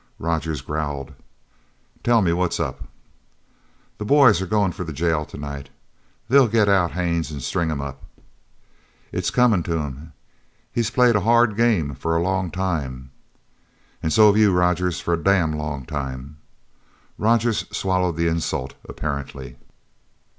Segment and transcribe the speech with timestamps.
[0.17, 1.13] Rogers growled:
[2.03, 2.85] "Tell me what's up."
[3.99, 5.69] "The boys are goin' for the jail tonight.
[6.27, 8.01] They'll get out Haines an' string him up."
[9.11, 10.13] "It's comin' to him.
[10.73, 13.11] He's played a hard game for a long time."
[14.01, 16.37] "An' so have you, Rogers, for a damn long time!"
[17.19, 19.55] Rogers swallowed the insult, apparently.